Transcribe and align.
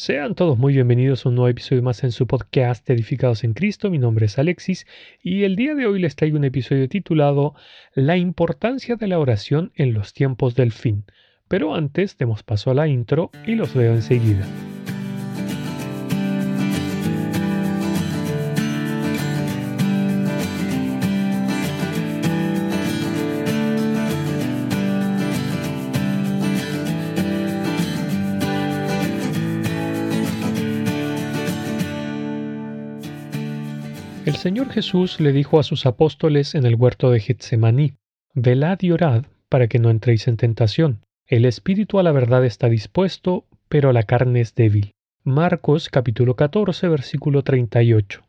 Sean 0.00 0.34
todos 0.34 0.56
muy 0.56 0.72
bienvenidos 0.72 1.26
a 1.26 1.28
un 1.28 1.34
nuevo 1.34 1.50
episodio 1.50 1.82
más 1.82 2.02
en 2.04 2.10
su 2.10 2.26
podcast 2.26 2.88
Edificados 2.88 3.44
en 3.44 3.52
Cristo. 3.52 3.90
Mi 3.90 3.98
nombre 3.98 4.24
es 4.24 4.38
Alexis 4.38 4.86
y 5.22 5.42
el 5.42 5.56
día 5.56 5.74
de 5.74 5.84
hoy 5.84 6.00
les 6.00 6.16
traigo 6.16 6.38
un 6.38 6.44
episodio 6.44 6.88
titulado 6.88 7.54
La 7.92 8.16
importancia 8.16 8.96
de 8.96 9.08
la 9.08 9.18
oración 9.18 9.72
en 9.74 9.92
los 9.92 10.14
tiempos 10.14 10.54
del 10.54 10.72
fin. 10.72 11.04
Pero 11.48 11.74
antes 11.74 12.16
demos 12.16 12.42
paso 12.42 12.70
a 12.70 12.74
la 12.74 12.88
intro 12.88 13.30
y 13.46 13.56
los 13.56 13.74
veo 13.74 13.92
enseguida. 13.92 14.46
Señor 34.40 34.70
Jesús 34.70 35.20
le 35.20 35.32
dijo 35.32 35.60
a 35.60 35.62
sus 35.62 35.84
apóstoles 35.84 36.54
en 36.54 36.64
el 36.64 36.74
huerto 36.74 37.10
de 37.10 37.20
Getsemaní, 37.20 37.98
Velad 38.32 38.78
y 38.80 38.90
orad 38.90 39.26
para 39.50 39.68
que 39.68 39.78
no 39.78 39.90
entréis 39.90 40.28
en 40.28 40.38
tentación. 40.38 41.04
El 41.26 41.44
espíritu 41.44 41.98
a 41.98 42.02
la 42.02 42.10
verdad 42.10 42.46
está 42.46 42.70
dispuesto, 42.70 43.44
pero 43.68 43.92
la 43.92 44.04
carne 44.04 44.40
es 44.40 44.54
débil. 44.54 44.92
Marcos 45.24 45.90
capítulo 45.90 46.36
14 46.36 46.88
versículo 46.88 47.42
38. 47.42 48.22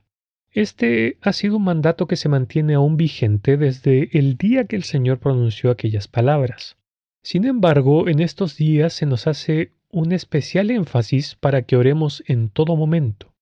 Este 0.51 1.17
ha 1.21 1.31
sido 1.31 1.55
un 1.55 1.63
mandato 1.63 2.07
que 2.07 2.17
se 2.17 2.27
mantiene 2.27 2.73
aún 2.73 2.97
vigente 2.97 3.55
desde 3.55 4.09
el 4.11 4.35
día 4.35 4.65
que 4.65 4.75
el 4.75 4.83
Señor 4.83 5.19
pronunció 5.19 5.71
aquellas 5.71 6.09
palabras. 6.09 6.75
Sin 7.23 7.45
embargo, 7.45 8.09
en 8.09 8.19
estos 8.19 8.57
días 8.57 8.91
se 8.91 9.05
nos 9.05 9.27
hace 9.27 9.71
un 9.89 10.11
especial 10.11 10.71
énfasis 10.71 11.35
para 11.35 11.61
que 11.61 11.77
oremos 11.77 12.21
en 12.27 12.49
todo 12.49 12.75
momento. 12.75 13.33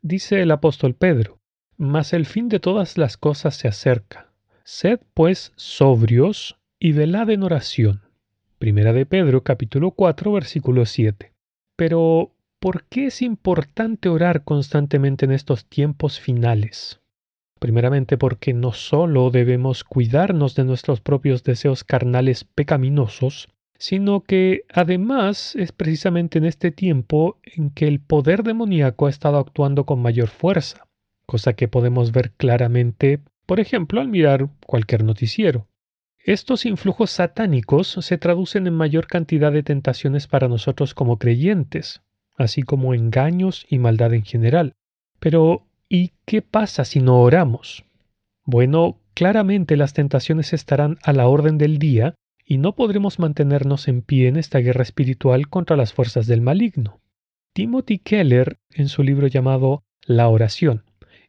Dice 0.00 0.40
el 0.40 0.52
apóstol 0.52 0.94
Pedro, 0.94 1.38
mas 1.76 2.12
el 2.12 2.26
fin 2.26 2.48
de 2.48 2.60
todas 2.60 2.98
las 2.98 3.16
cosas 3.16 3.56
se 3.56 3.68
acerca. 3.68 4.28
Sed 4.64 5.00
pues 5.14 5.52
sobrios 5.56 6.56
y 6.78 6.92
velad 6.92 7.30
en 7.30 7.42
oración. 7.42 8.02
Primera 8.58 8.92
de 8.92 9.06
Pedro 9.06 9.42
capítulo 9.42 9.90
4 9.90 10.32
versículo 10.32 10.86
7. 10.86 11.32
Pero, 11.76 12.32
¿por 12.60 12.84
qué 12.84 13.06
es 13.06 13.20
importante 13.20 14.08
orar 14.08 14.44
constantemente 14.44 15.24
en 15.24 15.32
estos 15.32 15.66
tiempos 15.66 16.20
finales? 16.20 17.00
Primeramente 17.58 18.16
porque 18.16 18.54
no 18.54 18.72
solo 18.72 19.30
debemos 19.30 19.84
cuidarnos 19.84 20.54
de 20.54 20.64
nuestros 20.64 21.00
propios 21.00 21.42
deseos 21.42 21.82
carnales 21.82 22.44
pecaminosos, 22.44 23.48
sino 23.76 24.20
que 24.20 24.64
además 24.72 25.56
es 25.56 25.72
precisamente 25.72 26.38
en 26.38 26.44
este 26.44 26.70
tiempo 26.70 27.38
en 27.42 27.70
que 27.70 27.88
el 27.88 28.00
poder 28.00 28.44
demoníaco 28.44 29.06
ha 29.06 29.10
estado 29.10 29.38
actuando 29.38 29.84
con 29.84 30.00
mayor 30.00 30.28
fuerza 30.28 30.86
cosa 31.26 31.54
que 31.54 31.68
podemos 31.68 32.12
ver 32.12 32.32
claramente, 32.32 33.20
por 33.46 33.60
ejemplo, 33.60 34.00
al 34.00 34.08
mirar 34.08 34.48
cualquier 34.66 35.04
noticiero. 35.04 35.66
Estos 36.18 36.64
influjos 36.64 37.10
satánicos 37.10 37.88
se 37.88 38.16
traducen 38.16 38.66
en 38.66 38.74
mayor 38.74 39.06
cantidad 39.06 39.52
de 39.52 39.62
tentaciones 39.62 40.26
para 40.26 40.48
nosotros 40.48 40.94
como 40.94 41.18
creyentes, 41.18 42.02
así 42.36 42.62
como 42.62 42.94
engaños 42.94 43.66
y 43.68 43.78
maldad 43.78 44.14
en 44.14 44.24
general. 44.24 44.72
Pero, 45.20 45.66
¿y 45.88 46.12
qué 46.24 46.40
pasa 46.40 46.84
si 46.84 47.00
no 47.00 47.20
oramos? 47.20 47.84
Bueno, 48.44 48.98
claramente 49.14 49.76
las 49.76 49.92
tentaciones 49.92 50.52
estarán 50.52 50.98
a 51.02 51.12
la 51.12 51.28
orden 51.28 51.58
del 51.58 51.78
día 51.78 52.14
y 52.44 52.58
no 52.58 52.74
podremos 52.74 53.18
mantenernos 53.18 53.88
en 53.88 54.02
pie 54.02 54.28
en 54.28 54.36
esta 54.36 54.58
guerra 54.58 54.82
espiritual 54.82 55.48
contra 55.48 55.76
las 55.76 55.92
fuerzas 55.92 56.26
del 56.26 56.40
maligno. 56.40 57.00
Timothy 57.54 57.98
Keller, 57.98 58.58
en 58.70 58.88
su 58.88 59.02
libro 59.02 59.26
llamado 59.26 59.84
La 60.06 60.28
oración, 60.28 60.84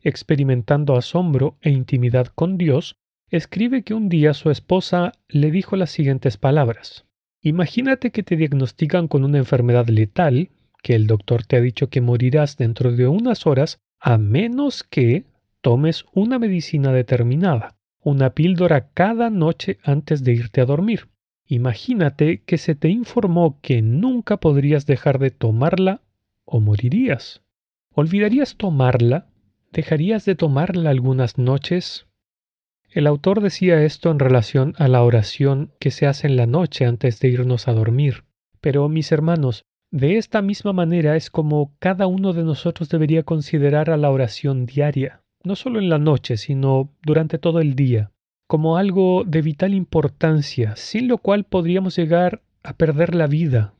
experimentando 0.05 0.95
asombro 0.95 1.57
e 1.61 1.71
intimidad 1.71 2.27
con 2.27 2.57
Dios, 2.57 2.95
escribe 3.29 3.83
que 3.83 3.95
un 3.95 4.07
día 4.07 4.33
su 4.33 4.51
esposa 4.51 5.11
le 5.27 5.51
dijo 5.51 5.75
las 5.75 5.89
siguientes 5.89 6.37
palabras. 6.37 7.05
Imagínate 7.41 8.11
que 8.11 8.23
te 8.23 8.37
diagnostican 8.37 9.07
con 9.07 9.23
una 9.23 9.39
enfermedad 9.39 9.87
letal, 9.87 10.49
que 10.81 10.95
el 10.95 11.07
doctor 11.07 11.43
te 11.43 11.57
ha 11.57 11.61
dicho 11.61 11.89
que 11.89 12.01
morirás 12.01 12.55
dentro 12.55 12.91
de 12.91 13.07
unas 13.07 13.47
horas, 13.47 13.79
a 13.99 14.17
menos 14.19 14.83
que 14.83 15.25
tomes 15.61 16.05
una 16.13 16.37
medicina 16.37 16.91
determinada, 16.91 17.75
una 17.99 18.29
píldora 18.29 18.89
cada 18.93 19.31
noche 19.31 19.79
antes 19.83 20.23
de 20.23 20.33
irte 20.33 20.61
a 20.61 20.65
dormir. 20.65 21.07
Imagínate 21.47 22.43
que 22.43 22.59
se 22.59 22.75
te 22.75 22.89
informó 22.89 23.59
que 23.61 23.81
nunca 23.81 24.37
podrías 24.37 24.85
dejar 24.85 25.17
de 25.17 25.31
tomarla 25.31 26.01
o 26.43 26.59
morirías. 26.59 27.41
¿Olvidarías 27.91 28.55
tomarla 28.57 29.27
¿Dejarías 29.71 30.25
de 30.25 30.35
tomarla 30.35 30.89
algunas 30.89 31.37
noches? 31.37 32.07
El 32.89 33.07
autor 33.07 33.41
decía 33.41 33.83
esto 33.83 34.09
en 34.09 34.19
relación 34.19 34.73
a 34.77 34.87
la 34.87 35.03
oración 35.03 35.73
que 35.79 35.91
se 35.91 36.07
hace 36.07 36.27
en 36.27 36.37
la 36.37 36.45
noche 36.45 36.85
antes 36.85 37.19
de 37.19 37.27
irnos 37.27 37.67
a 37.67 37.73
dormir. 37.73 38.23
Pero, 38.61 38.87
mis 38.87 39.11
hermanos, 39.11 39.65
de 39.91 40.17
esta 40.17 40.41
misma 40.41 40.73
manera 40.73 41.15
es 41.15 41.29
como 41.29 41.75
cada 41.79 42.07
uno 42.07 42.33
de 42.33 42.43
nosotros 42.43 42.89
debería 42.89 43.23
considerar 43.23 43.89
a 43.89 43.97
la 43.97 44.09
oración 44.09 44.65
diaria, 44.65 45.21
no 45.43 45.55
solo 45.55 45.79
en 45.79 45.89
la 45.89 45.99
noche, 45.99 46.37
sino 46.37 46.89
durante 47.03 47.37
todo 47.37 47.59
el 47.59 47.75
día, 47.75 48.11
como 48.47 48.77
algo 48.77 49.23
de 49.25 49.41
vital 49.41 49.73
importancia, 49.73 50.75
sin 50.75 51.07
lo 51.07 51.17
cual 51.17 51.43
podríamos 51.43 51.97
llegar 51.97 52.41
a 52.63 52.73
perder 52.73 53.13
la 53.13 53.27
vida, 53.27 53.73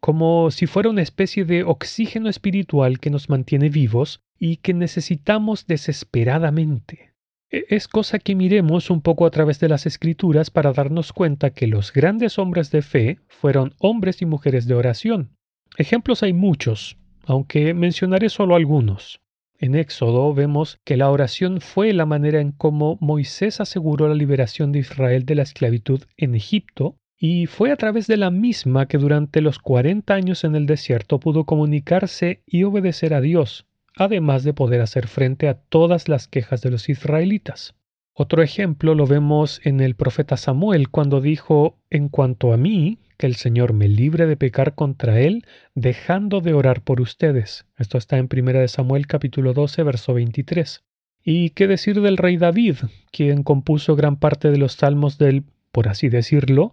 como 0.00 0.50
si 0.50 0.66
fuera 0.66 0.90
una 0.90 1.02
especie 1.02 1.44
de 1.44 1.64
oxígeno 1.64 2.28
espiritual 2.28 3.00
que 3.00 3.10
nos 3.10 3.28
mantiene 3.28 3.68
vivos 3.68 4.20
y 4.38 4.56
que 4.58 4.74
necesitamos 4.74 5.66
desesperadamente. 5.66 7.14
E-, 7.50 7.64
es 7.68 7.88
cosa 7.88 8.18
que 8.18 8.34
miremos 8.34 8.90
un 8.90 9.00
poco 9.00 9.26
a 9.26 9.30
través 9.30 9.60
de 9.60 9.68
las 9.68 9.86
escrituras 9.86 10.50
para 10.50 10.72
darnos 10.72 11.12
cuenta 11.12 11.50
que 11.50 11.66
los 11.66 11.92
grandes 11.92 12.38
hombres 12.38 12.70
de 12.70 12.82
fe 12.82 13.18
fueron 13.28 13.74
hombres 13.78 14.22
y 14.22 14.26
mujeres 14.26 14.66
de 14.66 14.74
oración. 14.74 15.30
Ejemplos 15.76 16.22
hay 16.22 16.32
muchos, 16.32 16.98
aunque 17.24 17.74
mencionaré 17.74 18.28
solo 18.28 18.54
algunos. 18.54 19.20
En 19.60 19.74
Éxodo 19.74 20.32
vemos 20.34 20.78
que 20.84 20.96
la 20.96 21.10
oración 21.10 21.60
fue 21.60 21.92
la 21.92 22.06
manera 22.06 22.40
en 22.40 22.52
cómo 22.52 22.96
Moisés 23.00 23.60
aseguró 23.60 24.08
la 24.08 24.14
liberación 24.14 24.70
de 24.70 24.80
Israel 24.80 25.24
de 25.26 25.34
la 25.34 25.42
esclavitud 25.42 26.04
en 26.16 26.36
Egipto, 26.36 26.96
y 27.20 27.46
fue 27.46 27.72
a 27.72 27.76
través 27.76 28.06
de 28.06 28.16
la 28.16 28.30
misma 28.30 28.86
que 28.86 28.98
durante 28.98 29.40
los 29.40 29.58
cuarenta 29.58 30.14
años 30.14 30.44
en 30.44 30.54
el 30.54 30.66
desierto 30.66 31.18
pudo 31.18 31.44
comunicarse 31.44 32.42
y 32.46 32.62
obedecer 32.62 33.12
a 33.12 33.20
Dios, 33.20 33.66
además 33.98 34.44
de 34.44 34.54
poder 34.54 34.80
hacer 34.80 35.08
frente 35.08 35.48
a 35.48 35.54
todas 35.54 36.08
las 36.08 36.28
quejas 36.28 36.62
de 36.62 36.70
los 36.70 36.88
israelitas. 36.88 37.74
Otro 38.14 38.42
ejemplo 38.42 38.94
lo 38.94 39.06
vemos 39.06 39.60
en 39.64 39.80
el 39.80 39.94
profeta 39.94 40.36
Samuel 40.36 40.88
cuando 40.88 41.20
dijo, 41.20 41.78
en 41.90 42.08
cuanto 42.08 42.52
a 42.52 42.56
mí, 42.56 42.98
que 43.16 43.26
el 43.26 43.34
Señor 43.34 43.72
me 43.72 43.88
libre 43.88 44.26
de 44.26 44.36
pecar 44.36 44.74
contra 44.74 45.20
él, 45.20 45.44
dejando 45.74 46.40
de 46.40 46.54
orar 46.54 46.82
por 46.82 47.00
ustedes. 47.00 47.66
Esto 47.76 47.98
está 47.98 48.18
en 48.18 48.28
1 48.32 48.68
Samuel 48.68 49.06
capítulo 49.08 49.52
12, 49.52 49.82
verso 49.82 50.14
23. 50.14 50.84
¿Y 51.24 51.50
qué 51.50 51.66
decir 51.66 52.00
del 52.00 52.16
rey 52.16 52.36
David, 52.36 52.76
quien 53.10 53.42
compuso 53.42 53.96
gran 53.96 54.16
parte 54.16 54.50
de 54.50 54.58
los 54.58 54.74
salmos 54.74 55.18
del, 55.18 55.44
por 55.72 55.88
así 55.88 56.08
decirlo, 56.08 56.72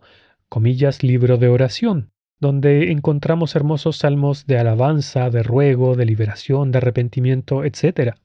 comillas, 0.49 1.03
libro 1.03 1.37
de 1.37 1.47
oración? 1.47 2.11
Donde 2.39 2.91
encontramos 2.91 3.55
hermosos 3.55 3.97
salmos 3.97 4.45
de 4.45 4.57
alabanza, 4.57 5.29
de 5.29 5.43
ruego, 5.43 5.95
de 5.95 6.05
liberación, 6.05 6.71
de 6.71 6.79
arrepentimiento, 6.79 7.63
etc. 7.63 8.15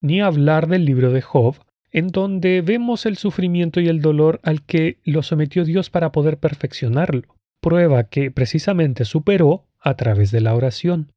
Ni 0.00 0.20
hablar 0.20 0.68
del 0.68 0.84
libro 0.84 1.12
de 1.12 1.22
Job, 1.22 1.56
en 1.90 2.08
donde 2.08 2.62
vemos 2.62 3.06
el 3.06 3.16
sufrimiento 3.16 3.80
y 3.80 3.88
el 3.88 4.00
dolor 4.00 4.40
al 4.42 4.62
que 4.62 4.98
lo 5.04 5.22
sometió 5.22 5.64
Dios 5.64 5.90
para 5.90 6.12
poder 6.12 6.38
perfeccionarlo, 6.38 7.34
prueba 7.60 8.04
que 8.04 8.30
precisamente 8.30 9.04
superó 9.04 9.66
a 9.80 9.94
través 9.94 10.30
de 10.30 10.40
la 10.40 10.54
oración. 10.54 11.12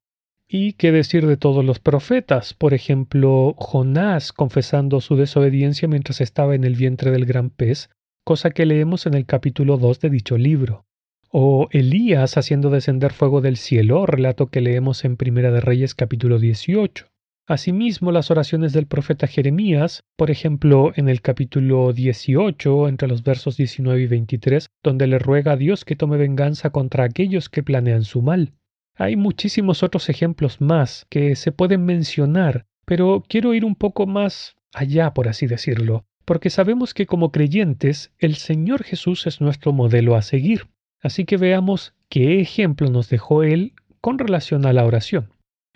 ¿Y 0.47 0.73
qué 0.73 0.91
decir 0.91 1.28
de 1.28 1.38
todos 1.38 1.64
los 1.64 1.79
profetas? 1.79 2.53
Por 2.53 2.73
ejemplo, 2.73 3.55
Jonás 3.58 4.34
confesando 4.34 4.99
su 4.99 5.16
desobediencia 5.16 5.87
mientras 5.87 6.20
estaba 6.20 6.55
en 6.55 6.66
el 6.66 6.75
vientre 6.75 7.11
del 7.11 7.25
gran 7.25 7.49
pez, 7.49 7.90
cosa 8.25 8.52
que 8.52 8.66
leemos 8.66 9.05
en 9.05 9.14
el 9.14 9.25
capítulo 9.25 9.78
2 9.78 10.02
de 10.02 10.09
dicho 10.09 10.37
libro 10.37 10.85
o 11.31 11.69
Elías 11.72 12.37
haciendo 12.37 12.69
descender 12.69 13.13
fuego 13.13 13.39
del 13.39 13.55
cielo, 13.55 14.05
relato 14.05 14.47
que 14.47 14.59
leemos 14.59 15.05
en 15.05 15.16
Primera 15.16 15.51
de 15.51 15.61
Reyes 15.61 15.95
capítulo 15.95 16.39
18. 16.39 17.07
Asimismo, 17.47 18.11
las 18.11 18.31
oraciones 18.31 18.73
del 18.73 18.85
profeta 18.85 19.28
Jeremías, 19.28 20.03
por 20.16 20.29
ejemplo, 20.29 20.91
en 20.95 21.09
el 21.09 21.22
capítulo 21.22 21.93
18, 21.93 22.87
entre 22.87 23.07
los 23.07 23.23
versos 23.23 23.57
19 23.57 24.01
y 24.01 24.07
23, 24.07 24.69
donde 24.83 25.07
le 25.07 25.19
ruega 25.19 25.53
a 25.53 25.57
Dios 25.57 25.85
que 25.85 25.95
tome 25.95 26.17
venganza 26.17 26.69
contra 26.69 27.05
aquellos 27.05 27.49
que 27.49 27.63
planean 27.63 28.03
su 28.03 28.22
mal. 28.22 28.53
Hay 28.95 29.16
muchísimos 29.16 29.84
otros 29.84 30.09
ejemplos 30.09 30.61
más 30.61 31.05
que 31.09 31.35
se 31.35 31.51
pueden 31.51 31.85
mencionar, 31.85 32.66
pero 32.85 33.23
quiero 33.27 33.53
ir 33.53 33.66
un 33.66 33.75
poco 33.75 34.05
más 34.05 34.55
allá, 34.73 35.13
por 35.13 35.27
así 35.27 35.47
decirlo, 35.47 36.05
porque 36.25 36.49
sabemos 36.49 36.93
que 36.93 37.05
como 37.05 37.31
creyentes 37.31 38.11
el 38.19 38.35
Señor 38.35 38.84
Jesús 38.84 39.27
es 39.27 39.41
nuestro 39.41 39.72
modelo 39.72 40.16
a 40.16 40.22
seguir. 40.22 40.67
Así 41.01 41.25
que 41.25 41.37
veamos 41.37 41.93
qué 42.09 42.39
ejemplo 42.39 42.89
nos 42.89 43.09
dejó 43.09 43.43
él 43.43 43.73
con 44.01 44.19
relación 44.19 44.65
a 44.65 44.73
la 44.73 44.85
oración. 44.85 45.29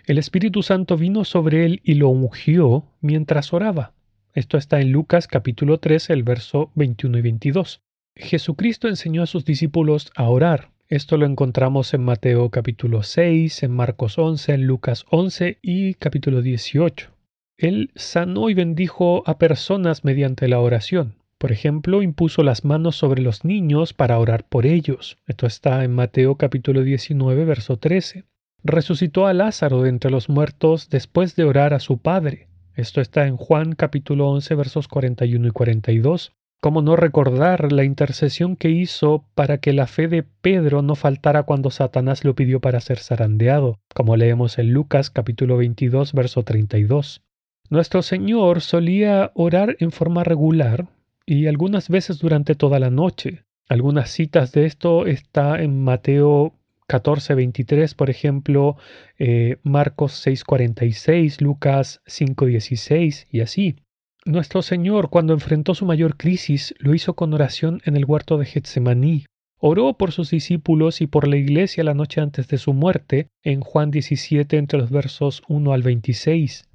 El 0.06 0.18
Espíritu 0.18 0.62
Santo 0.62 0.96
vino 0.96 1.24
sobre 1.24 1.66
él 1.66 1.80
y 1.82 1.94
lo 1.94 2.08
ungió 2.08 2.84
mientras 3.00 3.52
oraba. 3.52 3.92
Esto 4.34 4.56
está 4.56 4.80
en 4.80 4.92
Lucas 4.92 5.26
capítulo 5.26 5.78
3, 5.78 6.10
el 6.10 6.22
verso 6.22 6.70
21 6.76 7.18
y 7.18 7.22
22. 7.22 7.80
Jesucristo 8.14 8.86
enseñó 8.86 9.22
a 9.22 9.26
sus 9.26 9.44
discípulos 9.44 10.12
a 10.14 10.28
orar. 10.28 10.70
Esto 10.88 11.16
lo 11.16 11.26
encontramos 11.26 11.92
en 11.94 12.04
Mateo 12.04 12.48
capítulo 12.50 13.02
6, 13.02 13.64
en 13.64 13.72
Marcos 13.72 14.18
11, 14.18 14.54
en 14.54 14.66
Lucas 14.66 15.04
11 15.10 15.58
y 15.60 15.94
capítulo 15.94 16.40
18. 16.40 17.10
Él 17.58 17.90
sanó 17.96 18.48
y 18.48 18.54
bendijo 18.54 19.24
a 19.26 19.38
personas 19.38 20.04
mediante 20.04 20.46
la 20.46 20.60
oración. 20.60 21.14
Por 21.38 21.52
ejemplo, 21.52 22.00
impuso 22.00 22.42
las 22.42 22.64
manos 22.64 22.96
sobre 22.96 23.20
los 23.20 23.44
niños 23.44 23.92
para 23.92 24.18
orar 24.18 24.44
por 24.44 24.64
ellos. 24.64 25.18
Esto 25.26 25.46
está 25.46 25.84
en 25.84 25.92
Mateo 25.92 26.36
capítulo 26.36 26.82
19, 26.82 27.44
verso 27.44 27.76
13. 27.76 28.24
Resucitó 28.64 29.26
a 29.26 29.34
Lázaro 29.34 29.82
de 29.82 29.90
entre 29.90 30.10
los 30.10 30.30
muertos 30.30 30.88
después 30.88 31.36
de 31.36 31.44
orar 31.44 31.74
a 31.74 31.78
su 31.78 31.98
Padre. 31.98 32.48
Esto 32.74 33.02
está 33.02 33.26
en 33.26 33.36
Juan 33.36 33.74
capítulo 33.74 34.30
11, 34.30 34.54
versos 34.54 34.88
41 34.88 35.48
y 35.48 35.50
42. 35.50 36.32
¿Cómo 36.62 36.80
no 36.80 36.96
recordar 36.96 37.70
la 37.70 37.84
intercesión 37.84 38.56
que 38.56 38.70
hizo 38.70 39.26
para 39.34 39.58
que 39.58 39.74
la 39.74 39.86
fe 39.86 40.08
de 40.08 40.22
Pedro 40.22 40.80
no 40.80 40.94
faltara 40.94 41.42
cuando 41.42 41.70
Satanás 41.70 42.24
lo 42.24 42.34
pidió 42.34 42.60
para 42.60 42.80
ser 42.80 42.98
zarandeado, 42.98 43.78
como 43.94 44.16
leemos 44.16 44.58
en 44.58 44.72
Lucas 44.72 45.10
capítulo 45.10 45.58
22, 45.58 46.14
verso 46.14 46.44
32? 46.44 47.20
Nuestro 47.68 48.00
Señor 48.00 48.62
solía 48.62 49.32
orar 49.34 49.76
en 49.80 49.90
forma 49.90 50.24
regular 50.24 50.86
y 51.26 51.48
algunas 51.48 51.88
veces 51.88 52.18
durante 52.18 52.54
toda 52.54 52.78
la 52.78 52.90
noche. 52.90 53.42
Algunas 53.68 54.10
citas 54.10 54.52
de 54.52 54.64
esto 54.64 55.06
está 55.06 55.60
en 55.60 55.82
Mateo 55.82 56.54
14, 56.86 57.34
23, 57.34 57.94
por 57.94 58.10
ejemplo, 58.10 58.76
eh, 59.18 59.56
Marcos 59.64 60.12
6, 60.12 60.44
46, 60.44 61.40
Lucas 61.40 62.00
5, 62.06 62.46
16 62.46 63.26
y 63.30 63.40
así. 63.40 63.76
Nuestro 64.24 64.62
Señor, 64.62 65.10
cuando 65.10 65.34
enfrentó 65.34 65.74
su 65.74 65.84
mayor 65.84 66.16
crisis, 66.16 66.74
lo 66.78 66.94
hizo 66.94 67.14
con 67.14 67.34
oración 67.34 67.80
en 67.84 67.96
el 67.96 68.04
huerto 68.04 68.38
de 68.38 68.46
Getsemaní. 68.46 69.24
Oró 69.58 69.94
por 69.94 70.12
sus 70.12 70.30
discípulos 70.30 71.00
y 71.00 71.06
por 71.06 71.26
la 71.26 71.36
iglesia 71.36 71.82
la 71.82 71.94
noche 71.94 72.20
antes 72.20 72.46
de 72.46 72.58
su 72.58 72.72
muerte, 72.72 73.28
en 73.42 73.60
Juan 73.60 73.90
17 73.90 74.56
entre 74.56 74.78
los 74.78 74.90
versos 74.90 75.42
1 75.48 75.72
al 75.72 75.82
26. 75.82 76.68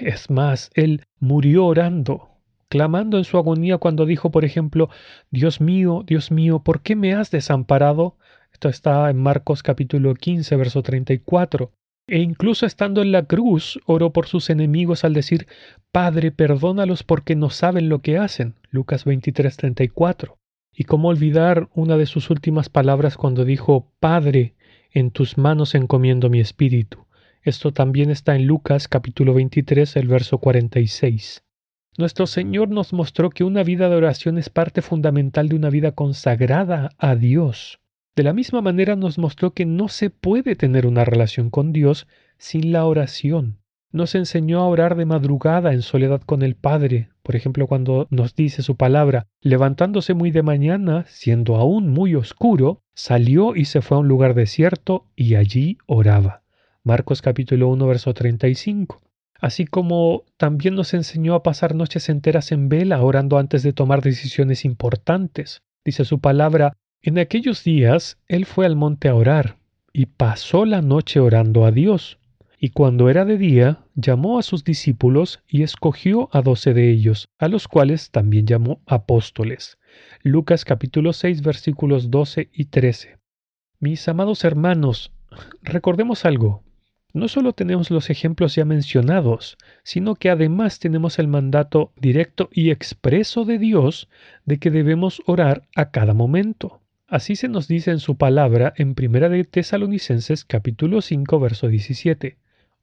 Es 0.00 0.28
más, 0.28 0.70
él 0.74 1.04
murió 1.20 1.66
orando, 1.66 2.35
clamando 2.68 3.18
en 3.18 3.24
su 3.24 3.38
agonía 3.38 3.78
cuando 3.78 4.06
dijo, 4.06 4.30
por 4.30 4.44
ejemplo, 4.44 4.90
Dios 5.30 5.60
mío, 5.60 6.04
Dios 6.06 6.30
mío, 6.30 6.60
¿por 6.60 6.80
qué 6.80 6.96
me 6.96 7.14
has 7.14 7.30
desamparado? 7.30 8.16
Esto 8.52 8.68
está 8.68 9.08
en 9.10 9.18
Marcos 9.18 9.62
capítulo 9.62 10.14
15, 10.14 10.56
verso 10.56 10.82
34. 10.82 11.72
E 12.08 12.20
incluso 12.20 12.66
estando 12.66 13.02
en 13.02 13.10
la 13.12 13.24
cruz, 13.24 13.80
oró 13.84 14.12
por 14.12 14.26
sus 14.26 14.48
enemigos 14.48 15.04
al 15.04 15.12
decir, 15.12 15.46
Padre, 15.90 16.30
perdónalos 16.30 17.02
porque 17.02 17.34
no 17.34 17.50
saben 17.50 17.88
lo 17.88 18.00
que 18.00 18.16
hacen. 18.18 18.54
Lucas 18.70 19.04
23, 19.04 19.56
34. 19.56 20.38
Y 20.72 20.84
cómo 20.84 21.08
olvidar 21.08 21.68
una 21.74 21.96
de 21.96 22.06
sus 22.06 22.30
últimas 22.30 22.68
palabras 22.68 23.16
cuando 23.16 23.44
dijo, 23.44 23.92
Padre, 23.98 24.54
en 24.92 25.10
tus 25.10 25.36
manos 25.36 25.74
encomiendo 25.74 26.30
mi 26.30 26.40
espíritu. 26.40 27.06
Esto 27.42 27.72
también 27.72 28.10
está 28.10 28.36
en 28.36 28.46
Lucas 28.46 28.88
capítulo 28.88 29.34
23, 29.34 29.96
el 29.96 30.08
verso 30.08 30.38
46. 30.38 31.45
Nuestro 31.98 32.26
Señor 32.26 32.68
nos 32.68 32.92
mostró 32.92 33.30
que 33.30 33.42
una 33.42 33.62
vida 33.62 33.88
de 33.88 33.96
oración 33.96 34.36
es 34.36 34.50
parte 34.50 34.82
fundamental 34.82 35.48
de 35.48 35.56
una 35.56 35.70
vida 35.70 35.92
consagrada 35.92 36.90
a 36.98 37.16
Dios. 37.16 37.80
De 38.14 38.22
la 38.22 38.34
misma 38.34 38.60
manera 38.60 38.96
nos 38.96 39.16
mostró 39.16 39.52
que 39.52 39.64
no 39.64 39.88
se 39.88 40.10
puede 40.10 40.56
tener 40.56 40.86
una 40.86 41.06
relación 41.06 41.48
con 41.48 41.72
Dios 41.72 42.06
sin 42.36 42.70
la 42.70 42.84
oración. 42.84 43.60
Nos 43.92 44.14
enseñó 44.14 44.60
a 44.60 44.68
orar 44.68 44.94
de 44.94 45.06
madrugada 45.06 45.72
en 45.72 45.80
soledad 45.80 46.20
con 46.20 46.42
el 46.42 46.54
Padre, 46.54 47.08
por 47.22 47.34
ejemplo 47.34 47.66
cuando 47.66 48.06
nos 48.10 48.34
dice 48.34 48.60
su 48.62 48.76
palabra, 48.76 49.26
levantándose 49.40 50.12
muy 50.12 50.30
de 50.30 50.42
mañana, 50.42 51.06
siendo 51.08 51.56
aún 51.56 51.88
muy 51.88 52.14
oscuro, 52.14 52.82
salió 52.94 53.56
y 53.56 53.64
se 53.64 53.80
fue 53.80 53.96
a 53.96 54.00
un 54.00 54.08
lugar 54.08 54.34
desierto 54.34 55.06
y 55.16 55.36
allí 55.36 55.78
oraba. 55.86 56.42
Marcos 56.82 57.22
capítulo 57.22 57.68
1 57.68 57.86
verso 57.86 58.12
35. 58.12 59.00
Así 59.40 59.66
como 59.66 60.24
también 60.36 60.74
nos 60.74 60.94
enseñó 60.94 61.34
a 61.34 61.42
pasar 61.42 61.74
noches 61.74 62.08
enteras 62.08 62.52
en 62.52 62.68
vela 62.68 63.02
orando 63.02 63.38
antes 63.38 63.62
de 63.62 63.72
tomar 63.72 64.02
decisiones 64.02 64.64
importantes. 64.64 65.62
Dice 65.84 66.04
su 66.04 66.20
palabra, 66.20 66.72
en 67.02 67.18
aquellos 67.18 67.62
días 67.62 68.18
él 68.26 68.46
fue 68.46 68.66
al 68.66 68.76
monte 68.76 69.08
a 69.08 69.14
orar, 69.14 69.56
y 69.92 70.06
pasó 70.06 70.64
la 70.64 70.82
noche 70.82 71.20
orando 71.20 71.64
a 71.64 71.70
Dios. 71.70 72.18
Y 72.58 72.70
cuando 72.70 73.10
era 73.10 73.24
de 73.24 73.36
día, 73.36 73.84
llamó 73.94 74.38
a 74.38 74.42
sus 74.42 74.64
discípulos 74.64 75.40
y 75.46 75.62
escogió 75.62 76.30
a 76.32 76.40
doce 76.40 76.72
de 76.72 76.90
ellos, 76.90 77.28
a 77.38 77.48
los 77.48 77.68
cuales 77.68 78.10
también 78.10 78.46
llamó 78.46 78.80
apóstoles. 78.86 79.78
Lucas 80.22 80.64
capítulo 80.64 81.12
6 81.12 81.42
versículos 81.42 82.10
12 82.10 82.48
y 82.52 82.64
13. 82.66 83.18
Mis 83.78 84.08
amados 84.08 84.42
hermanos, 84.44 85.12
recordemos 85.62 86.24
algo. 86.24 86.62
No 87.16 87.28
solo 87.28 87.54
tenemos 87.54 87.90
los 87.90 88.10
ejemplos 88.10 88.56
ya 88.56 88.66
mencionados, 88.66 89.56
sino 89.82 90.16
que 90.16 90.28
además 90.28 90.80
tenemos 90.80 91.18
el 91.18 91.28
mandato 91.28 91.90
directo 91.98 92.50
y 92.52 92.70
expreso 92.70 93.46
de 93.46 93.56
Dios 93.56 94.10
de 94.44 94.58
que 94.58 94.70
debemos 94.70 95.22
orar 95.24 95.62
a 95.74 95.90
cada 95.90 96.12
momento. 96.12 96.82
Así 97.08 97.34
se 97.34 97.48
nos 97.48 97.68
dice 97.68 97.90
en 97.90 98.00
su 98.00 98.18
palabra 98.18 98.74
en 98.76 98.94
Primera 98.94 99.30
de 99.30 99.44
Tesalonicenses 99.44 100.44
capítulo 100.44 101.00
5 101.00 101.40
verso 101.40 101.68
17. 101.68 102.36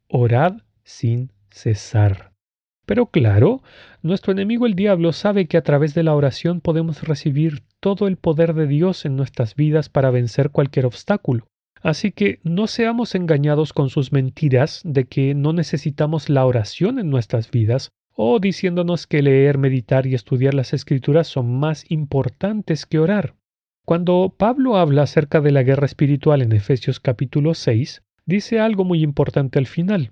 Orad 0.08 0.62
sin 0.84 1.32
cesar. 1.52 2.32
Pero 2.88 3.12
claro, 3.12 3.62
nuestro 4.02 4.32
enemigo 4.32 4.66
el 4.66 4.74
diablo 4.74 5.14
sabe 5.14 5.46
que 5.46 5.58
a 5.58 5.64
través 5.64 5.94
de 5.94 6.02
la 6.02 6.16
oración 6.16 6.60
podemos 6.60 7.04
recibir 7.04 7.62
todo 7.80 8.08
el 8.08 8.18
poder 8.18 8.56
de 8.56 8.66
Dios 8.66 9.06
en 9.06 9.16
nuestras 9.16 9.54
vidas 9.54 9.90
para 9.90 10.10
vencer 10.10 10.50
cualquier 10.50 10.88
obstáculo. 10.88 11.46
Así 11.84 12.14
que 12.14 12.40
no 12.44 12.68
seamos 12.68 13.14
engañados 13.14 13.74
con 13.74 13.90
sus 13.90 14.14
mentiras 14.14 14.82
de 14.86 15.04
que 15.04 15.36
no 15.36 15.52
necesitamos 15.52 16.30
la 16.30 16.46
oración 16.46 16.98
en 16.98 17.10
nuestras 17.10 17.52
vidas 17.52 17.92
o 18.16 18.40
diciéndonos 18.40 19.06
que 19.06 19.22
leer, 19.22 19.58
meditar 19.58 20.08
y 20.08 20.16
estudiar 20.16 20.54
las 20.54 20.74
escrituras 20.74 21.28
son 21.28 21.60
más 21.60 21.84
importantes 21.90 22.86
que 22.86 23.00
orar. 23.00 23.36
Cuando 23.86 24.34
Pablo 24.38 24.78
habla 24.78 25.02
acerca 25.02 25.42
de 25.42 25.52
la 25.52 25.64
guerra 25.64 25.86
espiritual 25.86 26.42
en 26.42 26.54
Efesios 26.54 27.02
capítulo 27.02 27.54
6, 27.54 28.02
dice 28.26 28.62
algo 28.62 28.86
muy 28.86 29.04
importante 29.04 29.60
al 29.60 29.68
final. 29.68 30.12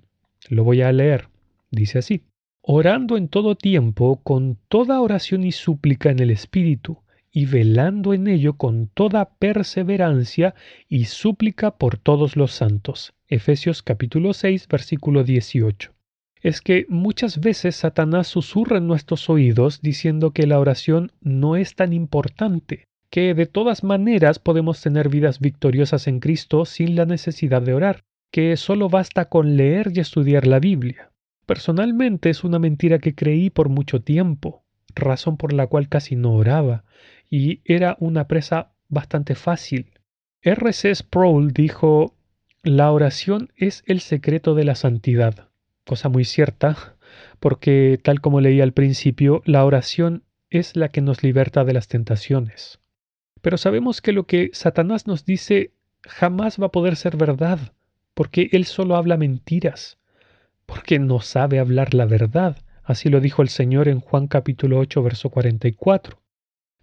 Lo 0.50 0.66
voy 0.66 0.82
a 0.82 0.92
leer. 0.92 1.30
Dice 1.70 2.00
así, 2.00 2.24
orando 2.62 3.16
en 3.16 3.30
todo 3.30 3.56
tiempo 3.56 4.20
con 4.24 4.58
toda 4.68 5.00
oración 5.00 5.46
y 5.46 5.54
súplica 5.54 6.10
en 6.10 6.20
el 6.20 6.32
Espíritu, 6.32 6.98
y 7.32 7.46
velando 7.46 8.14
en 8.14 8.28
ello 8.28 8.54
con 8.54 8.88
toda 8.88 9.26
perseverancia 9.40 10.54
y 10.90 11.06
súplica 11.06 11.72
por 11.72 11.98
todos 11.98 12.36
los 12.36 12.52
santos. 12.52 13.14
Efesios 13.28 13.82
capítulo 13.82 14.34
6, 14.34 14.68
versículo 14.68 15.24
18. 15.24 15.94
Es 16.42 16.62
que 16.62 16.86
muchas 16.90 17.40
veces 17.40 17.76
Satanás 17.76 18.28
susurra 18.28 18.78
en 18.78 18.88
nuestros 18.88 19.30
oídos 19.30 19.82
diciendo 19.82 20.32
que 20.32 20.48
la 20.48 20.60
oración 20.60 21.12
no 21.22 21.56
es 21.56 21.76
tan 21.76 21.94
importante, 21.94 22.86
que 23.10 23.34
de 23.34 23.46
todas 23.46 23.84
maneras 23.84 24.40
podemos 24.40 24.82
tener 24.82 25.08
vidas 25.08 25.40
victoriosas 25.40 26.08
en 26.08 26.20
Cristo 26.20 26.66
sin 26.66 26.96
la 26.96 27.06
necesidad 27.06 27.62
de 27.62 27.74
orar, 27.74 28.02
que 28.32 28.58
solo 28.58 28.90
basta 28.90 29.26
con 29.26 29.56
leer 29.56 29.92
y 29.94 30.00
estudiar 30.00 30.48
la 30.48 30.60
Biblia. 30.60 31.12
Personalmente 31.46 32.30
es 32.30 32.44
una 32.44 32.60
mentira 32.60 33.00
que 33.00 33.14
creí 33.14 33.50
por 33.50 33.70
mucho 33.70 34.02
tiempo, 34.02 34.64
razón 34.96 35.38
por 35.38 35.54
la 35.54 35.68
cual 35.68 35.90
casi 35.90 36.16
no 36.16 36.34
oraba, 36.34 36.86
y 37.32 37.62
era 37.66 37.96
una 38.00 38.28
presa 38.28 38.74
bastante 38.90 39.34
fácil. 39.34 39.94
R.C. 40.42 40.94
Sproul 40.94 41.54
dijo, 41.54 42.14
la 42.62 42.92
oración 42.92 43.52
es 43.56 43.84
el 43.88 44.02
secreto 44.02 44.54
de 44.54 44.66
la 44.66 44.76
santidad, 44.76 45.48
cosa 45.86 46.10
muy 46.10 46.26
cierta, 46.26 46.98
porque 47.40 48.00
tal 48.04 48.22
como 48.22 48.42
leí 48.42 48.62
al 48.62 48.74
principio, 48.74 49.42
la 49.46 49.66
oración 49.66 50.24
es 50.50 50.76
la 50.76 50.90
que 50.90 51.02
nos 51.02 51.24
liberta 51.24 51.64
de 51.64 51.74
las 51.74 51.88
tentaciones. 51.88 52.80
Pero 53.42 53.58
sabemos 53.58 54.02
que 54.02 54.12
lo 54.12 54.26
que 54.26 54.52
Satanás 54.54 55.08
nos 55.08 55.26
dice 55.26 55.72
jamás 56.04 56.62
va 56.62 56.68
a 56.68 56.72
poder 56.72 56.98
ser 56.98 57.16
verdad, 57.16 57.74
porque 58.14 58.50
él 58.52 58.66
solo 58.66 58.98
habla 58.98 59.16
mentiras, 59.16 59.98
porque 60.66 61.00
no 61.00 61.22
sabe 61.22 61.60
hablar 61.60 61.94
la 61.94 62.06
verdad. 62.06 62.58
Así 62.84 63.10
lo 63.10 63.22
dijo 63.22 63.42
el 63.42 63.50
Señor 63.50 63.88
en 63.88 64.02
Juan 64.02 64.28
capítulo 64.28 64.80
8, 64.80 65.02
verso 65.02 65.30
44. 65.30 66.21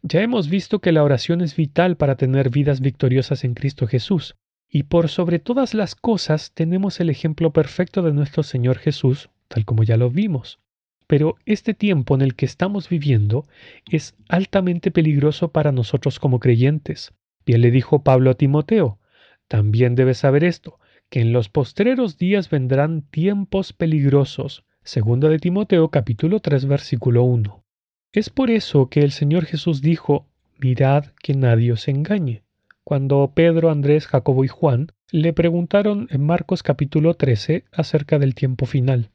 Ya 0.03 0.23
hemos 0.23 0.49
visto 0.49 0.79
que 0.79 0.93
la 0.93 1.03
oración 1.03 1.41
es 1.41 1.57
vital 1.57 1.97
para 1.97 2.17
tener 2.17 2.51
vidas 2.51 2.81
victoriosas 2.81 3.43
en 3.43 3.55
Cristo 3.55 3.89
Jesús, 3.89 4.37
y 4.69 4.85
por 4.85 5.09
sobre 5.09 5.41
todas 5.41 5.75
las 5.75 5.97
cosas 5.97 6.53
tenemos 6.53 7.01
el 7.01 7.11
ejemplo 7.11 7.53
perfecto 7.53 8.03
de 8.03 8.13
nuestro 8.13 8.45
Señor 8.45 8.79
Jesús, 8.79 9.29
tal 9.49 9.65
como 9.65 9.83
ya 9.83 9.97
lo 9.97 10.09
vimos. 10.11 10.61
Pero 11.09 11.37
este 11.47 11.75
tiempo 11.75 12.15
en 12.15 12.23
el 12.23 12.37
que 12.37 12.47
estamos 12.47 12.89
viviendo 12.89 13.47
es 13.91 14.15
altamente 14.29 14.91
peligroso 14.91 15.51
para 15.51 15.73
nosotros 15.73 16.21
como 16.21 16.39
creyentes. 16.39 17.13
Bien 17.45 17.61
le 17.61 17.71
dijo 17.71 18.05
Pablo 18.05 18.31
a 18.31 18.35
Timoteo, 18.35 19.01
también 19.49 19.95
debes 19.95 20.19
saber 20.19 20.45
esto, 20.45 20.79
que 21.09 21.21
en 21.21 21.33
los 21.33 21.49
postreros 21.49 22.19
días 22.19 22.51
vendrán 22.51 23.03
tiempos 23.03 23.73
peligrosos. 23.73 24.65
Segunda 24.85 25.29
de 25.29 25.39
Timoteo 25.39 25.89
capítulo 25.91 26.41
3 26.41 26.67
versículo 26.67 27.25
1. 27.25 27.65
Es 28.13 28.31
por 28.31 28.51
eso 28.51 28.89
que 28.89 29.01
el 29.01 29.13
Señor 29.13 29.45
Jesús 29.45 29.83
dijo, 29.83 30.27
mirad 30.59 31.07
que 31.23 31.35
nadie 31.35 31.73
os 31.73 31.89
engañe. 31.89 32.43
Cuando 32.83 33.33
Pedro, 33.35 33.71
Andrés, 33.71 34.07
Jacobo 34.07 34.47
y 34.47 34.49
Juan 34.49 34.93
le 35.11 35.35
preguntaron 35.35 36.09
en 36.11 36.25
Marcos 36.25 36.63
capítulo 36.63 37.15
13 37.15 37.65
acerca 37.71 38.19
del 38.19 38.35
tiempo 38.35 38.65
final. 38.65 39.11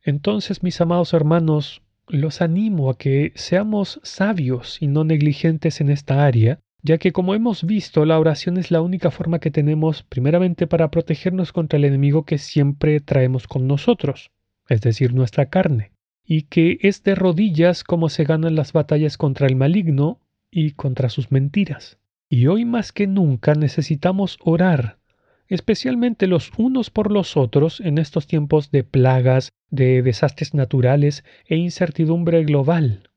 Entonces, 0.00 0.62
mis 0.62 0.80
amados 0.80 1.12
hermanos, 1.12 1.82
los 2.06 2.40
animo 2.40 2.88
a 2.88 2.96
que 2.96 3.32
seamos 3.34 3.98
sabios 4.04 4.80
y 4.80 4.86
no 4.86 5.02
negligentes 5.02 5.80
en 5.80 5.90
esta 5.90 6.24
área, 6.24 6.60
ya 6.82 6.98
que 6.98 7.10
como 7.10 7.34
hemos 7.34 7.64
visto, 7.64 8.04
la 8.04 8.20
oración 8.20 8.58
es 8.58 8.70
la 8.70 8.80
única 8.80 9.10
forma 9.10 9.40
que 9.40 9.50
tenemos 9.50 10.04
primeramente 10.04 10.68
para 10.68 10.92
protegernos 10.92 11.52
contra 11.52 11.78
el 11.78 11.84
enemigo 11.84 12.24
que 12.24 12.38
siempre 12.38 13.00
traemos 13.00 13.48
con 13.48 13.66
nosotros, 13.66 14.30
es 14.68 14.82
decir, 14.82 15.14
nuestra 15.14 15.46
carne, 15.46 15.90
y 16.26 16.42
que 16.42 16.78
es 16.82 17.04
de 17.04 17.14
rodillas 17.14 17.84
como 17.84 18.08
se 18.08 18.24
ganan 18.24 18.56
las 18.56 18.72
batallas 18.72 19.16
contra 19.16 19.46
el 19.46 19.56
maligno 19.56 20.20
y 20.50 20.72
contra 20.72 21.08
sus 21.08 21.30
mentiras. 21.30 21.98
Y 22.28 22.48
hoy 22.48 22.64
más 22.64 22.92
que 22.92 23.06
nunca 23.06 23.54
necesitamos 23.54 24.38
orar, 24.42 24.98
especialmente 25.46 26.26
los 26.26 26.50
unos 26.56 26.90
por 26.90 27.12
los 27.12 27.36
otros 27.36 27.80
en 27.80 27.98
estos 27.98 28.26
tiempos 28.26 28.72
de 28.72 28.82
plagas, 28.82 29.52
de 29.70 30.02
desastres 30.02 30.52
naturales 30.52 31.24
e 31.46 31.56
incertidumbre 31.56 32.44
global, 32.44 33.10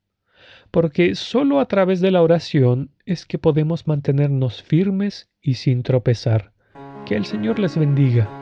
porque 0.70 1.16
sólo 1.16 1.58
a 1.58 1.66
través 1.66 2.00
de 2.00 2.12
la 2.12 2.22
oración 2.22 2.90
es 3.04 3.26
que 3.26 3.38
podemos 3.38 3.88
mantenernos 3.88 4.62
firmes 4.62 5.28
y 5.42 5.54
sin 5.54 5.82
tropezar. 5.82 6.52
Que 7.06 7.16
el 7.16 7.24
Señor 7.24 7.58
les 7.58 7.76
bendiga. 7.76 8.39